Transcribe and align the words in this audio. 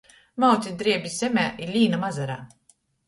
Maucit 0.43 0.79
drēbis 0.79 1.17
zemē 1.25 1.43
i 1.67 1.67
līnam 1.75 2.09
azarā! 2.09 2.39